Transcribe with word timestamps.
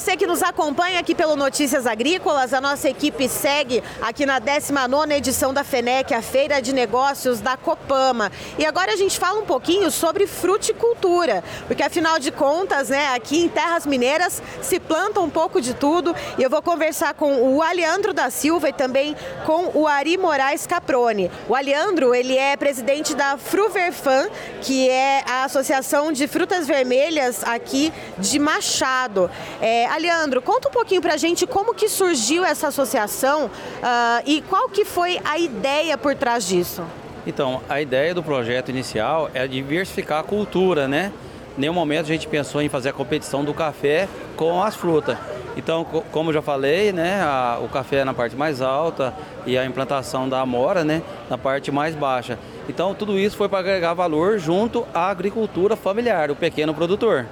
você 0.00 0.16
que 0.16 0.26
nos 0.26 0.42
acompanha 0.42 0.98
aqui 0.98 1.14
pelo 1.14 1.36
Notícias 1.36 1.86
Agrícolas. 1.86 2.54
A 2.54 2.60
nossa 2.60 2.88
equipe 2.88 3.28
segue 3.28 3.82
aqui 4.00 4.24
na 4.24 4.38
19 4.38 5.12
edição 5.12 5.52
da 5.52 5.62
FENEC, 5.62 6.14
a 6.14 6.22
Feira 6.22 6.62
de 6.62 6.72
Negócios 6.72 7.38
da 7.38 7.54
Copama. 7.54 8.32
E 8.58 8.64
agora 8.64 8.94
a 8.94 8.96
gente 8.96 9.18
fala 9.18 9.38
um 9.38 9.44
pouquinho 9.44 9.90
sobre 9.90 10.26
fruticultura, 10.26 11.44
porque 11.66 11.82
afinal 11.82 12.18
de 12.18 12.30
contas, 12.30 12.88
né, 12.88 13.08
aqui 13.14 13.44
em 13.44 13.48
Terras 13.48 13.84
Mineiras 13.84 14.42
se 14.62 14.80
planta 14.80 15.20
um 15.20 15.28
pouco 15.28 15.60
de 15.60 15.74
tudo. 15.74 16.16
E 16.38 16.42
eu 16.42 16.48
vou 16.48 16.62
conversar 16.62 17.12
com 17.12 17.54
o 17.54 17.60
Aleandro 17.60 18.14
da 18.14 18.30
Silva 18.30 18.70
e 18.70 18.72
também 18.72 19.14
com 19.44 19.70
o 19.74 19.86
Ari 19.86 20.16
Moraes 20.16 20.66
Caprone. 20.66 21.30
O 21.46 21.54
Aleandro, 21.54 22.14
ele 22.14 22.38
é 22.38 22.56
presidente 22.56 23.14
da 23.14 23.36
Fruverfan, 23.36 24.30
que 24.62 24.88
é 24.88 25.22
a 25.28 25.44
Associação 25.44 26.10
de 26.10 26.26
Frutas 26.26 26.66
Vermelhas 26.66 27.44
aqui 27.44 27.92
de 28.16 28.38
Machado. 28.38 29.30
É, 29.60 29.89
Aleandro, 29.90 30.40
conta 30.40 30.68
um 30.68 30.70
pouquinho 30.70 31.02
pra 31.02 31.16
gente 31.16 31.48
como 31.48 31.74
que 31.74 31.88
surgiu 31.88 32.44
essa 32.44 32.68
associação 32.68 33.46
uh, 33.46 34.22
e 34.24 34.40
qual 34.42 34.68
que 34.68 34.84
foi 34.84 35.20
a 35.24 35.36
ideia 35.36 35.98
por 35.98 36.14
trás 36.14 36.46
disso. 36.46 36.84
Então, 37.26 37.60
a 37.68 37.80
ideia 37.80 38.14
do 38.14 38.22
projeto 38.22 38.68
inicial 38.68 39.28
é 39.34 39.48
diversificar 39.48 40.20
a 40.20 40.22
cultura, 40.22 40.86
né? 40.86 41.12
Nenhum 41.58 41.72
momento 41.72 42.04
a 42.04 42.08
gente 42.08 42.28
pensou 42.28 42.62
em 42.62 42.68
fazer 42.68 42.90
a 42.90 42.92
competição 42.92 43.42
do 43.42 43.52
café 43.52 44.08
com 44.36 44.62
as 44.62 44.76
frutas. 44.76 45.18
Então, 45.56 45.84
como 46.12 46.32
já 46.32 46.40
falei, 46.40 46.92
né, 46.92 47.20
a, 47.22 47.58
o 47.60 47.68
café 47.68 47.96
é 47.96 48.04
na 48.04 48.14
parte 48.14 48.36
mais 48.36 48.62
alta 48.62 49.12
e 49.44 49.58
a 49.58 49.66
implantação 49.66 50.28
da 50.28 50.40
amora, 50.40 50.84
né, 50.84 51.02
na 51.28 51.36
parte 51.36 51.72
mais 51.72 51.96
baixa. 51.96 52.38
Então, 52.68 52.94
tudo 52.94 53.18
isso 53.18 53.36
foi 53.36 53.48
para 53.48 53.58
agregar 53.58 53.92
valor 53.94 54.38
junto 54.38 54.86
à 54.94 55.10
agricultura 55.10 55.74
familiar, 55.74 56.30
o 56.30 56.36
pequeno 56.36 56.72
produtor. 56.72 57.26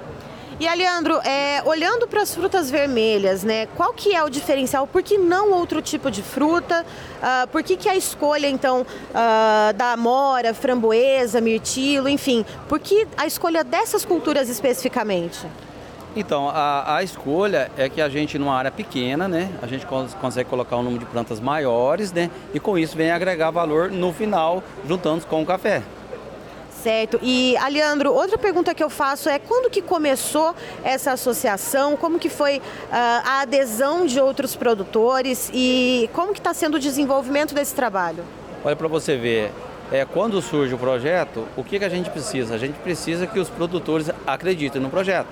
E 0.59 0.67
Aleandro, 0.67 1.21
é, 1.23 1.63
olhando 1.63 2.05
para 2.05 2.21
as 2.21 2.35
frutas 2.35 2.69
vermelhas, 2.69 3.45
né, 3.45 3.65
qual 3.77 3.93
que 3.93 4.13
é 4.13 4.21
o 4.21 4.29
diferencial? 4.29 4.85
Por 4.85 5.01
que 5.01 5.17
não 5.17 5.53
outro 5.53 5.81
tipo 5.81 6.11
de 6.11 6.21
fruta? 6.21 6.85
Uh, 7.23 7.47
por 7.47 7.63
que, 7.63 7.77
que 7.77 7.87
a 7.87 7.95
escolha, 7.95 8.45
então, 8.45 8.81
uh, 8.81 9.73
da 9.73 9.93
amora, 9.93 10.53
framboesa, 10.53 11.39
mirtilo, 11.39 12.09
enfim, 12.09 12.45
por 12.67 12.77
que 12.77 13.07
a 13.15 13.25
escolha 13.25 13.63
dessas 13.63 14.03
culturas 14.03 14.49
especificamente? 14.49 15.47
Então, 16.13 16.49
a, 16.49 16.97
a, 16.97 17.03
escolha 17.03 17.71
é 17.77 17.87
que 17.87 18.01
a 18.01 18.09
gente, 18.09 18.37
numa 18.37 18.57
área 18.57 18.71
pequena, 18.71 19.29
né, 19.29 19.49
a 19.61 19.67
gente 19.67 19.85
cons 19.85 20.13
consegue 20.15 20.49
colocar 20.49 20.75
um 20.75 20.83
número 20.83 21.05
de 21.05 21.09
plantas 21.09 21.39
maiores, 21.39 22.11
né, 22.11 22.29
e 22.53 22.59
com 22.59 22.77
isso 22.77 22.97
vem 22.97 23.11
agregar 23.11 23.49
valor 23.49 23.89
no 23.89 24.11
final, 24.11 24.61
juntando 24.85 25.25
com 25.25 25.41
o 25.41 25.45
café. 25.45 25.83
Certo. 26.83 27.19
E, 27.21 27.57
Aleandro, 27.57 28.13
outra 28.13 28.37
pergunta 28.37 28.73
que 28.73 28.81
eu 28.81 28.89
faço 28.89 29.27
é 29.27 29.37
quando 29.37 29.69
que 29.69 29.81
começou 29.81 30.55
essa 30.83 31.11
associação? 31.11 31.97
Como 31.97 32.17
que 32.17 32.29
foi 32.29 32.57
uh, 32.57 32.61
a 32.91 33.41
adesão 33.41 34.05
de 34.05 34.19
outros 34.19 34.55
produtores 34.55 35.51
e 35.53 36.09
como 36.13 36.31
que 36.31 36.39
está 36.39 36.53
sendo 36.53 36.75
o 36.75 36.79
desenvolvimento 36.79 37.53
desse 37.53 37.75
trabalho? 37.75 38.23
Olha, 38.63 38.75
para 38.77 38.87
você 38.87 39.17
ver, 39.17 39.51
é, 39.91 40.05
quando 40.05 40.41
surge 40.41 40.73
o 40.73 40.77
projeto, 40.77 41.45
o 41.57 41.63
que, 41.63 41.79
que 41.79 41.85
a 41.85 41.89
gente 41.89 42.09
precisa? 42.09 42.55
A 42.55 42.57
gente 42.57 42.77
precisa 42.79 43.27
que 43.27 43.39
os 43.39 43.49
produtores 43.49 44.09
acreditem 44.25 44.81
no 44.81 44.89
projeto. 44.89 45.27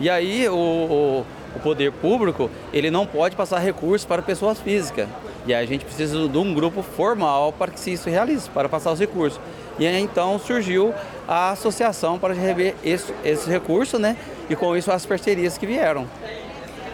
E 0.00 0.10
aí 0.10 0.48
o, 0.48 0.54
o, 0.54 1.26
o 1.54 1.60
poder 1.60 1.92
público, 1.92 2.50
ele 2.72 2.90
não 2.90 3.06
pode 3.06 3.36
passar 3.36 3.60
recursos 3.60 4.04
para 4.04 4.22
pessoas 4.22 4.58
físicas. 4.58 5.08
E 5.46 5.54
aí 5.54 5.64
a 5.64 5.66
gente 5.66 5.84
precisa 5.84 6.28
de 6.28 6.38
um 6.38 6.52
grupo 6.52 6.82
formal 6.82 7.52
para 7.52 7.70
que 7.70 7.90
isso 7.90 8.10
realize, 8.10 8.50
para 8.50 8.68
passar 8.68 8.92
os 8.92 8.98
recursos. 8.98 9.40
E 9.78 9.86
aí, 9.86 10.00
então 10.00 10.38
surgiu 10.38 10.92
a 11.26 11.50
associação 11.50 12.18
para 12.18 12.34
receber 12.34 12.74
esse, 12.84 13.12
esse 13.24 13.48
recurso, 13.48 13.98
né? 13.98 14.16
E 14.50 14.56
com 14.56 14.76
isso 14.76 14.90
as 14.90 15.04
parcerias 15.06 15.56
que 15.56 15.66
vieram. 15.66 16.06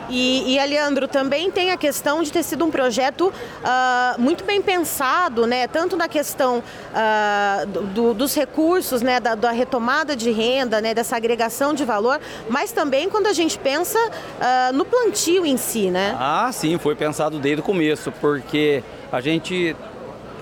E, 0.08 0.56
e 0.56 0.66
Leandro, 0.66 1.08
também 1.08 1.50
tem 1.50 1.70
a 1.70 1.76
questão 1.76 2.22
de 2.22 2.30
ter 2.30 2.42
sido 2.42 2.64
um 2.64 2.70
projeto 2.70 3.28
uh, 3.32 4.20
muito 4.20 4.44
bem 4.44 4.60
pensado, 4.60 5.46
né? 5.46 5.66
tanto 5.66 5.96
na 5.96 6.08
questão 6.08 6.58
uh, 6.58 7.66
do, 7.66 8.12
dos 8.12 8.34
recursos, 8.34 9.02
né? 9.02 9.20
Da, 9.20 9.34
da, 9.34 9.50
retomada 9.50 10.14
de 10.14 10.30
renda, 10.30 10.80
né? 10.80 10.94
dessa 10.94 11.16
agregação 11.16 11.72
de 11.72 11.84
valor, 11.84 12.20
mas 12.48 12.72
também 12.72 13.08
quando 13.08 13.26
a 13.26 13.32
gente 13.32 13.58
pensa 13.58 13.98
uh, 13.98 14.72
no 14.74 14.84
plantio 14.84 15.46
em 15.46 15.56
si. 15.56 15.90
Né? 15.90 16.14
Ah, 16.18 16.50
sim, 16.52 16.76
foi 16.78 16.94
pensado 16.94 17.38
desde 17.38 17.60
o 17.60 17.64
começo, 17.64 18.12
porque 18.20 18.82
a 19.10 19.20
gente, 19.20 19.74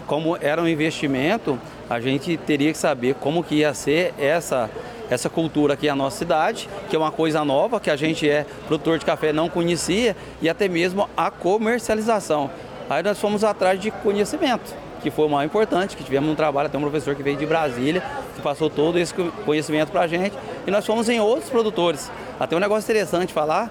como 0.07 0.37
era 0.41 0.61
um 0.61 0.69
investimento, 0.69 1.59
a 1.93 2.01
gente 2.01 2.37
teria 2.37 2.73
que 2.73 2.79
saber 2.79 3.15
como 3.15 3.45
que 3.45 3.57
ia 3.57 3.75
ser 3.75 4.15
essa 4.19 4.71
essa 5.11 5.29
cultura 5.29 5.75
aqui 5.75 5.87
na 5.89 5.95
nossa 5.95 6.17
cidade, 6.17 6.71
que 6.89 6.97
é 6.97 6.99
uma 6.99 7.11
coisa 7.11 7.45
nova, 7.45 7.79
que 7.79 7.91
a 7.91 7.97
gente 7.97 8.27
é 8.27 8.47
produtor 8.67 8.99
de 8.99 9.05
café 9.05 9.31
não 9.31 9.47
conhecia, 9.47 10.17
e 10.41 10.49
até 10.49 10.69
mesmo 10.69 11.07
a 11.15 11.31
comercialização. 11.31 12.51
Aí 12.89 13.03
nós 13.03 13.21
fomos 13.21 13.45
atrás 13.45 13.79
de 13.79 13.91
conhecimento, 13.91 14.75
que 15.03 15.11
foi 15.11 15.27
o 15.27 15.29
mais 15.29 15.47
importante, 15.47 15.97
que 15.97 16.05
tivemos 16.05 16.31
um 16.31 16.35
trabalho, 16.35 16.69
até 16.69 16.79
um 16.79 16.83
professor 16.83 17.15
que 17.15 17.23
veio 17.23 17.37
de 17.37 17.45
Brasília, 17.45 18.03
que 18.35 18.41
passou 18.41 18.71
todo 18.71 18.99
esse 18.99 19.13
conhecimento 19.45 19.91
para 19.91 20.03
a 20.03 20.07
gente, 20.07 20.35
e 20.67 20.71
nós 20.71 20.87
fomos 20.87 21.09
em 21.09 21.21
outros 21.21 21.51
produtores. 21.51 22.11
Até 22.39 22.57
um 22.57 22.61
negócio 22.61 22.91
interessante 22.91 23.33
falar, 23.33 23.71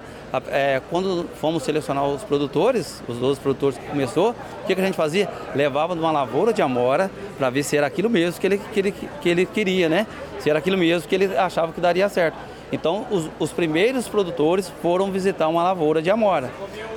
é, 0.50 0.80
quando 0.90 1.28
fomos 1.40 1.62
selecionar 1.62 2.06
os 2.06 2.22
produtores, 2.22 3.02
os 3.08 3.16
12 3.16 3.40
produtores 3.40 3.78
que 3.78 3.86
começou, 3.86 4.30
o 4.30 4.66
que, 4.66 4.74
que 4.74 4.80
a 4.80 4.84
gente 4.84 4.96
fazia? 4.96 5.28
Levava 5.54 5.94
numa 5.94 6.10
lavoura 6.10 6.52
de 6.52 6.62
amora 6.62 7.10
para 7.36 7.50
ver 7.50 7.62
se 7.62 7.76
era 7.76 7.86
aquilo 7.86 8.08
mesmo 8.08 8.40
que 8.40 8.46
ele, 8.46 8.58
que, 8.58 8.80
ele, 8.80 8.92
que 8.92 9.28
ele 9.28 9.46
queria, 9.46 9.88
né? 9.88 10.06
Se 10.38 10.48
era 10.48 10.58
aquilo 10.58 10.78
mesmo 10.78 11.08
que 11.08 11.14
ele 11.14 11.36
achava 11.36 11.72
que 11.72 11.80
daria 11.80 12.08
certo. 12.08 12.36
Então, 12.72 13.06
os, 13.10 13.28
os 13.38 13.52
primeiros 13.52 14.08
produtores 14.08 14.72
foram 14.80 15.10
visitar 15.12 15.46
uma 15.48 15.62
lavoura 15.62 16.00
de 16.00 16.10
amora. 16.10 16.50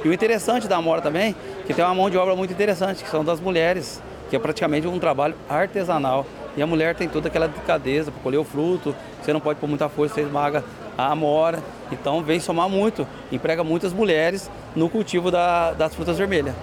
E 0.03 0.07
o 0.07 0.13
interessante 0.13 0.67
da 0.67 0.78
amora 0.78 1.02
também, 1.02 1.35
que 1.67 1.73
tem 1.73 1.84
uma 1.84 1.94
mão 1.94 2.09
de 2.09 2.17
obra 2.17 2.34
muito 2.35 2.52
interessante, 2.52 3.03
que 3.03 3.09
são 3.09 3.25
das 3.25 3.41
mulheres, 3.41 4.02
que 4.30 4.36
é 4.36 4.40
praticamente 4.40 4.88
um 4.88 5.00
trabalho 5.00 5.36
artesanal. 5.50 6.25
E 6.58 6.62
a 6.62 6.68
mulher 6.68 6.96
tem 6.96 7.08
toda 7.08 7.28
aquela 7.28 7.47
delicadeza 7.47 8.12
para 8.12 8.22
colher 8.22 8.38
o 8.38 8.44
fruto, 8.44 8.96
você 9.22 9.34
não 9.34 9.40
pode 9.40 9.59
pôr 9.59 9.68
muita 9.68 9.90
força, 9.90 10.16
você 10.16 10.22
esmaga 10.22 10.63
a 10.97 11.12
amora. 11.12 11.62
Então 11.91 12.24
vem 12.24 12.40
somar 12.40 12.69
muito, 12.69 13.08
emprega 13.31 13.64
muitas 13.64 13.91
mulheres 13.91 14.50
no 14.75 14.90
cultivo 14.90 15.30
da, 15.30 15.74
das 15.74 15.94
frutas 15.94 16.18
vermelhas. 16.18 16.56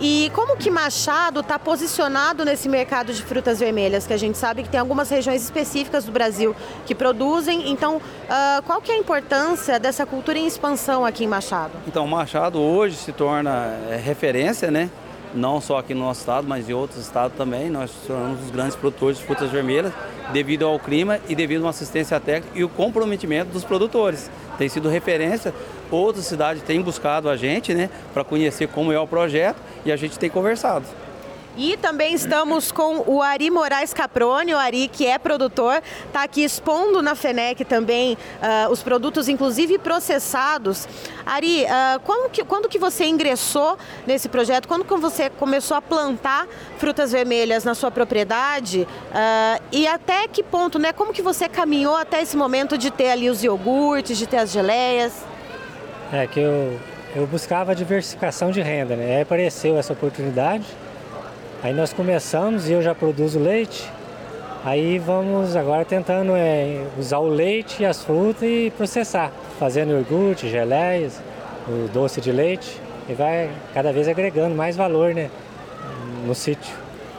E 0.00 0.32
como 0.34 0.56
que 0.56 0.70
Machado 0.70 1.40
está 1.40 1.58
posicionado 1.58 2.42
nesse 2.42 2.70
mercado 2.70 3.12
de 3.12 3.22
frutas 3.22 3.60
vermelhas, 3.60 4.06
que 4.06 4.14
a 4.14 4.16
gente 4.16 4.38
sabe 4.38 4.62
que 4.62 4.68
tem 4.70 4.80
algumas 4.80 5.10
regiões 5.10 5.42
específicas 5.42 6.06
do 6.06 6.12
Brasil 6.12 6.56
que 6.86 6.94
produzem. 6.94 7.70
Então, 7.70 7.96
uh, 7.96 8.62
qual 8.66 8.80
que 8.80 8.90
é 8.90 8.94
a 8.94 8.98
importância 8.98 9.78
dessa 9.78 10.06
cultura 10.06 10.38
em 10.38 10.46
expansão 10.46 11.04
aqui 11.04 11.24
em 11.24 11.26
Machado? 11.26 11.72
Então, 11.86 12.06
Machado 12.06 12.58
hoje 12.58 12.96
se 12.96 13.12
torna 13.12 13.76
é, 13.90 13.96
referência, 13.96 14.70
né? 14.70 14.88
Não 15.34 15.60
só 15.60 15.78
aqui 15.78 15.94
no 15.94 16.00
nosso 16.00 16.20
estado, 16.20 16.46
mas 16.46 16.68
em 16.68 16.72
outros 16.72 17.00
estados 17.00 17.36
também. 17.36 17.70
Nós 17.70 17.90
somos 18.06 18.42
os 18.44 18.50
grandes 18.50 18.76
produtores 18.76 19.18
de 19.18 19.24
frutas 19.24 19.50
vermelhas 19.50 19.92
devido 20.32 20.66
ao 20.66 20.78
clima 20.78 21.20
e 21.28 21.34
devido 21.34 21.60
a 21.60 21.64
uma 21.64 21.70
assistência 21.70 22.18
técnica 22.18 22.58
e 22.58 22.64
o 22.64 22.68
comprometimento 22.68 23.50
dos 23.50 23.64
produtores. 23.64 24.30
Tem 24.58 24.68
sido 24.68 24.88
referência, 24.88 25.54
outras 25.90 26.26
cidades 26.26 26.62
têm 26.62 26.80
buscado 26.80 27.28
a 27.28 27.36
gente 27.36 27.74
né, 27.74 27.90
para 28.12 28.24
conhecer 28.24 28.68
como 28.68 28.92
é 28.92 28.98
o 28.98 29.06
projeto 29.06 29.56
e 29.84 29.92
a 29.92 29.96
gente 29.96 30.18
tem 30.18 30.28
conversado. 30.28 30.86
E 31.56 31.76
também 31.76 32.14
estamos 32.14 32.70
com 32.70 33.02
o 33.06 33.20
Ari 33.20 33.50
Moraes 33.50 33.92
Caprone, 33.92 34.54
o 34.54 34.58
Ari 34.58 34.88
que 34.88 35.06
é 35.06 35.18
produtor, 35.18 35.82
está 36.06 36.22
aqui 36.22 36.44
expondo 36.44 37.02
na 37.02 37.14
FENEC 37.14 37.64
também 37.64 38.14
uh, 38.14 38.70
os 38.70 38.82
produtos, 38.82 39.28
inclusive 39.28 39.78
processados. 39.78 40.88
Ari, 41.26 41.64
uh, 41.64 42.00
quando, 42.00 42.30
que, 42.30 42.44
quando 42.44 42.68
que 42.68 42.78
você 42.78 43.04
ingressou 43.04 43.76
nesse 44.06 44.28
projeto? 44.28 44.68
Quando 44.68 44.84
que 44.84 44.94
você 44.94 45.28
começou 45.28 45.76
a 45.76 45.82
plantar 45.82 46.46
frutas 46.78 47.10
vermelhas 47.10 47.64
na 47.64 47.74
sua 47.74 47.90
propriedade? 47.90 48.86
Uh, 49.10 49.62
e 49.72 49.86
até 49.86 50.28
que 50.28 50.42
ponto, 50.42 50.78
né? 50.78 50.92
Como 50.92 51.12
que 51.12 51.22
você 51.22 51.48
caminhou 51.48 51.96
até 51.96 52.22
esse 52.22 52.36
momento 52.36 52.78
de 52.78 52.90
ter 52.90 53.10
ali 53.10 53.28
os 53.28 53.42
iogurtes, 53.42 54.16
de 54.16 54.26
ter 54.26 54.38
as 54.38 54.52
geleias? 54.52 55.12
É 56.12 56.26
que 56.26 56.40
eu, 56.40 56.78
eu 57.14 57.26
buscava 57.26 57.74
diversificação 57.74 58.50
de 58.50 58.60
renda, 58.60 58.94
né? 58.94 59.16
Aí 59.16 59.22
apareceu 59.22 59.76
essa 59.76 59.92
oportunidade 59.92 60.64
Aí 61.62 61.74
nós 61.74 61.92
começamos 61.92 62.70
e 62.70 62.72
eu 62.72 62.80
já 62.80 62.94
produzo 62.94 63.38
leite. 63.38 63.86
Aí 64.64 64.98
vamos 64.98 65.54
agora 65.54 65.84
tentando 65.84 66.32
é, 66.34 66.86
usar 66.98 67.18
o 67.18 67.28
leite 67.28 67.82
e 67.82 67.86
as 67.86 68.02
frutas 68.02 68.42
e 68.42 68.72
processar, 68.74 69.30
fazendo 69.58 69.92
iogurte, 69.92 70.48
geleias, 70.48 71.20
o 71.68 71.86
doce 71.88 72.18
de 72.18 72.32
leite 72.32 72.80
e 73.06 73.12
vai 73.12 73.50
cada 73.74 73.92
vez 73.92 74.08
agregando 74.08 74.54
mais 74.54 74.74
valor 74.74 75.14
né, 75.14 75.30
no 76.26 76.34
sítio. 76.34 76.74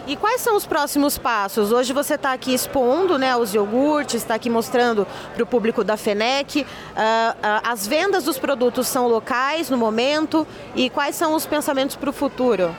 E 0.08 0.16
quais 0.16 0.42
são 0.42 0.56
os 0.56 0.66
próximos 0.66 1.20
passos? 1.20 1.72
Hoje 1.72 1.94
você 1.94 2.16
está 2.16 2.34
aqui 2.34 2.52
expondo 2.52 3.20
né, 3.20 3.36
os 3.38 3.54
iogurtes, 3.54 4.16
está 4.16 4.34
aqui 4.34 4.50
mostrando 4.50 5.06
para 5.36 5.44
o 5.44 5.46
público 5.46 5.84
da 5.84 5.96
FENEC. 5.96 6.62
Uh, 6.62 6.64
uh, 6.64 7.36
as 7.64 7.86
vendas 7.86 8.24
dos 8.24 8.40
produtos 8.40 8.88
são 8.88 9.08
locais 9.08 9.70
no 9.70 9.78
momento 9.78 10.48
e 10.76 10.90
quais 10.90 11.16
são 11.16 11.36
os 11.36 11.46
pensamentos 11.46 11.96
para 11.96 12.10
o 12.10 12.14
futuro? 12.14 12.76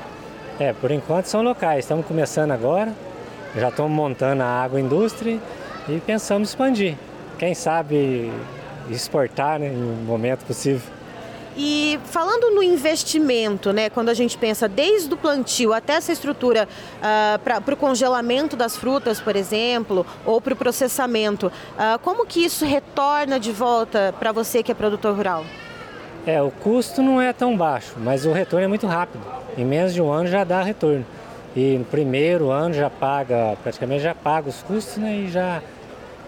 É, 0.63 0.73
por 0.73 0.93
enquanto 0.93 1.27
são 1.27 1.43
locais. 1.43 1.81
Estamos 1.81 2.07
começando 2.07 2.53
agora, 2.53 2.95
já 3.57 3.69
estamos 3.69 3.91
montando 3.91 4.45
a 4.45 4.63
agroindústria 4.63 5.41
e 5.89 5.99
pensamos 5.99 6.51
expandir. 6.51 6.97
Quem 7.37 7.53
sabe 7.53 8.31
exportar 8.89 9.59
né, 9.59 9.67
em 9.67 10.05
momento 10.05 10.45
possível. 10.45 10.89
E 11.57 11.99
falando 12.05 12.55
no 12.55 12.63
investimento, 12.63 13.73
né, 13.73 13.91
quando 13.91 14.09
a 14.09 14.15
gente 14.15 14.39
pensa 14.39 14.69
desde 14.69 15.13
o 15.13 15.17
plantio 15.17 15.73
até 15.73 15.95
essa 15.95 16.13
estrutura 16.13 16.69
uh, 16.99 17.41
para 17.41 17.75
o 17.75 17.77
congelamento 17.77 18.55
das 18.55 18.77
frutas, 18.77 19.21
por 19.21 19.35
exemplo, 19.35 20.07
ou 20.25 20.41
para 20.41 20.55
o 20.55 20.57
processamento, 20.57 21.49
uh, 21.49 21.99
como 22.05 22.25
que 22.25 22.45
isso 22.45 22.65
retorna 22.65 23.41
de 23.41 23.51
volta 23.51 24.15
para 24.17 24.31
você 24.31 24.63
que 24.63 24.71
é 24.71 24.75
produtor 24.77 25.17
rural? 25.17 25.45
É, 26.25 26.41
o 26.41 26.51
custo 26.51 27.03
não 27.03 27.21
é 27.21 27.33
tão 27.33 27.57
baixo, 27.57 27.95
mas 27.99 28.25
o 28.25 28.33
retorno 28.33 28.65
é 28.65 28.69
muito 28.69 28.87
rápido. 28.87 29.25
Em 29.59 29.65
menos 29.65 29.93
de 29.93 30.01
um 30.01 30.11
ano 30.11 30.29
já 30.29 30.45
dá 30.45 30.63
retorno. 30.63 31.05
E 31.55 31.77
no 31.79 31.85
primeiro 31.85 32.51
ano 32.51 32.73
já 32.73 32.89
paga, 32.89 33.57
praticamente 33.63 34.03
já 34.03 34.15
paga 34.15 34.49
os 34.49 34.63
custos 34.63 34.97
né, 34.99 35.17
e 35.17 35.29
já, 35.29 35.61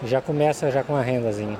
já 0.03 0.21
começa 0.21 0.69
já 0.69 0.83
com 0.83 0.95
a 0.95 1.01
rendazinha. 1.01 1.57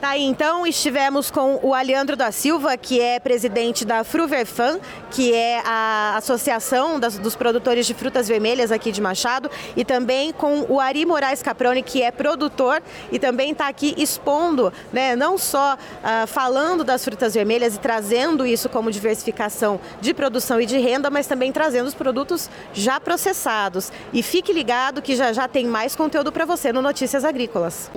Tá 0.00 0.10
aí, 0.10 0.22
então, 0.24 0.66
estivemos 0.66 1.30
com 1.30 1.60
o 1.62 1.74
Aleandro 1.74 2.16
da 2.16 2.32
Silva, 2.32 2.74
que 2.78 2.98
é 2.98 3.20
presidente 3.20 3.84
da 3.84 4.02
Fruverfan, 4.02 4.80
que 5.10 5.34
é 5.34 5.60
a 5.62 6.14
associação 6.16 6.98
das, 6.98 7.18
dos 7.18 7.36
produtores 7.36 7.86
de 7.86 7.92
frutas 7.92 8.26
vermelhas 8.26 8.72
aqui 8.72 8.90
de 8.92 9.00
Machado, 9.02 9.50
e 9.76 9.84
também 9.84 10.32
com 10.32 10.64
o 10.70 10.80
Ari 10.80 11.04
Moraes 11.04 11.42
Caproni, 11.42 11.82
que 11.82 12.00
é 12.00 12.10
produtor 12.10 12.82
e 13.12 13.18
também 13.18 13.50
está 13.50 13.68
aqui 13.68 13.94
expondo, 13.98 14.72
né, 14.90 15.14
não 15.14 15.36
só 15.36 15.74
uh, 15.74 16.26
falando 16.26 16.82
das 16.82 17.04
frutas 17.04 17.34
vermelhas 17.34 17.74
e 17.74 17.78
trazendo 17.78 18.46
isso 18.46 18.70
como 18.70 18.90
diversificação 18.90 19.78
de 20.00 20.14
produção 20.14 20.58
e 20.58 20.64
de 20.64 20.78
renda, 20.78 21.10
mas 21.10 21.26
também 21.26 21.52
trazendo 21.52 21.88
os 21.88 21.94
produtos 21.94 22.48
já 22.72 22.98
processados. 22.98 23.92
E 24.14 24.22
fique 24.22 24.50
ligado 24.50 25.02
que 25.02 25.14
já 25.14 25.30
já 25.34 25.46
tem 25.46 25.66
mais 25.66 25.94
conteúdo 25.94 26.32
para 26.32 26.46
você 26.46 26.72
no 26.72 26.80
Notícias 26.80 27.22
Agrícolas. 27.22 27.90